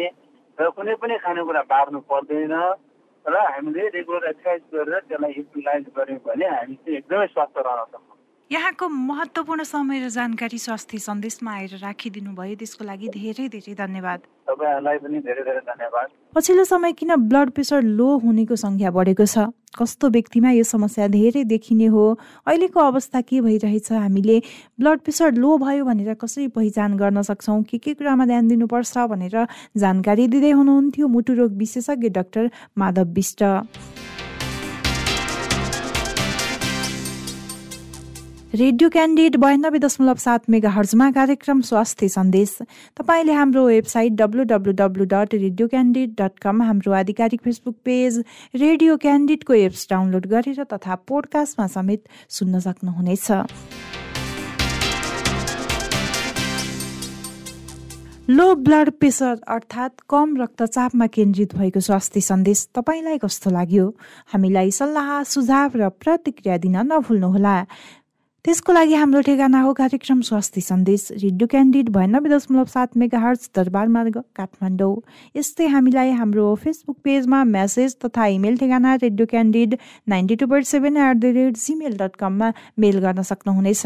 र 0.58 0.70
कुनै 0.76 0.94
पनि 1.02 1.16
खानेकुरा 1.26 1.62
बार्नु 1.72 2.00
पर्दैन 2.12 2.56
र 3.26 3.36
हामीले 3.36 3.84
रेगुलर 3.96 4.30
एक्सर्साइज 4.30 4.62
गरेर 4.74 5.00
त्यसलाई 5.10 5.34
युटिलाइज 5.38 5.86
गऱ्यौँ 5.98 6.22
भने 6.26 6.46
हामी 6.46 6.76
चाहिँ 6.76 6.98
एकदमै 6.98 7.28
स्वस्थ 7.34 7.58
रहन 7.58 7.84
सक्छौँ। 7.90 8.05
यहाँको 8.52 8.88
महत्त्वपूर्ण 8.88 9.64
समय 9.64 10.00
र 10.00 10.10
जानकारी 10.10 10.58
स्वास्थ्य 10.58 10.98
सन्देशमा 11.02 11.52
आएर 11.52 11.82
राखिदिनु 11.82 12.32
भयो। 12.38 12.56
त्यसको 12.56 12.86
लागि 12.86 13.08
धेरै 13.10 13.48
धेरै 13.50 13.74
धन्यवाद। 13.74 14.20
तपाईँहरूलाई 14.46 14.98
पनि 15.02 15.18
धेरै 15.18 15.44
धेरै 15.50 15.62
धन्यवाद। 15.66 16.08
पछिल्लो 16.36 16.64
समय 16.64 16.94
किन 16.94 17.16
ब्लड 17.26 17.50
प्रेसर 17.58 17.82
लो 17.82 18.08
हुनेको 18.22 18.56
सङ्ख्या 18.56 18.92
बढेको 18.94 19.26
छ? 19.26 19.50
कस्तो 19.74 20.10
व्यक्तिमा 20.14 20.52
यो 20.62 20.64
समस्या 20.64 21.08
धेरै 21.10 21.44
देखिने 21.44 21.86
हो? 21.90 22.06
अहिलेको 22.46 22.80
अवस्था 22.80 23.22
के 23.26 23.42
भइरहेछ? 23.42 23.92
हामीले 23.92 24.38
ब्लड 24.78 25.00
प्रेसर 25.02 25.34
लो 25.42 25.58
भयो 25.58 25.86
भनेर 25.86 26.14
कसरी 26.14 26.48
पहिचान 26.54 26.98
गर्न 27.02 27.22
सक्छौँ? 27.26 27.64
के 27.66 27.78
के 27.82 27.94
कुरामा 27.98 28.26
ध्यान 28.30 28.48
दिनुपर्छ 28.48 28.98
भनेर 29.10 29.36
जानकारी 29.74 30.28
दिँदै 30.30 30.52
हुनुहुन्थ्यो 30.54 31.08
मुटुरोग 31.10 31.58
विशेषज्ञ 31.58 32.10
doctor 32.14 32.52
Madhav 32.78 33.10
Bista. 33.10 33.44
Radio 38.56 38.90
Candid 38.90 39.36
बयानब्बे 39.36 39.80
दशमलव 39.80 40.16
सात 40.16 40.50
मेगा 40.50 40.70
हर्जमा 40.72 41.10
कार्यक्रम 41.12 41.62
स्वास्थ्य 41.62 42.08
सन्देश। 42.10 42.52
तपाईँले 42.98 43.34
हाम्रो 43.34 43.64
website 43.68 44.12
W 44.16 44.44
W 44.48 44.74
W 44.74 45.06
dot 45.06 45.34
radio 45.34 45.68
Candid 45.68 46.14
dot 46.20 46.40
com 46.42 46.62
हाम्रो 46.64 46.94
आधिकारिक 46.96 47.42
फेसबुक 47.44 47.76
पेज 47.86 48.24
रेडियो 48.56 48.96
क्यान्डिडको 48.98 49.54
एप्स 49.54 49.88
डाउनलोड 49.90 50.28
गरेर 50.28 50.64
तथा 50.72 50.96
पोडकास्टमा 51.04 51.68
समेत 51.68 52.08
सुन्न 52.32 52.60
सक्नुहुनेछ। 52.60 53.28
लो 58.30 58.48
ब्लड 58.56 58.90
प्रेसर 59.00 59.36
अर्थात् 59.48 60.02
कम 60.10 60.38
रक्तचापमा 60.38 61.08
केन्द्रित 61.18 61.56
भएको 61.58 61.80
स्वास्थ्य 61.82 62.22
सन्देश 62.22 62.68
तपाईँलाई 62.76 63.18
कस्तो 63.18 63.50
लाग्यो? 63.52 63.86
हामीलाई 64.34 64.72
सल्लाह 64.72 65.12
सुझाव 65.34 65.70
र 65.76 65.90
प्रतिक्रिया 66.00 66.58
दिन 66.64 66.78
नभुल्नुहोला। 66.94 67.58
त्यसको 68.46 68.74
लागि 68.74 68.94
हाम्रो 68.94 69.22
ठेगाना 69.26 69.60
हो 69.62 69.72
कार्यक्रम 69.74 70.20
स्वास्थ्य 70.22 70.62
सन्देश 70.62 71.08
रेडियो 71.14 71.48
क्यान्डिड 71.48 71.90
बयानब्बे 71.96 72.30
दशमलव 72.30 72.66
सात 72.74 72.98
मेगा 73.02 73.20
हर्च 73.20 73.50
दरबार 73.56 73.88
मार्ग 73.96 74.20
काठमाडौँ। 74.38 74.94
यस्तै 75.36 75.68
हामीलाई 75.74 76.12
हाम्रो 76.22 76.54
फेसबुक 76.64 76.98
पेजमा 77.04 77.44
मेसेज 77.56 77.96
तथा 78.06 78.26
इमेल 78.38 78.58
ठेगाना 78.58 78.94
radio 79.04 79.26
Candid 79.32 79.76
ninety 80.10 80.36
two 80.36 80.48
point 80.48 80.68
seven 80.68 80.98
at 80.98 81.18
the 81.18 81.34
rate 81.38 81.58
Gmail 81.58 81.98
dot 81.98 82.16
कममा 82.22 82.52
मेल 82.78 83.00
गर्न 83.08 83.22
सक्नुहुनेछ। 83.32 83.86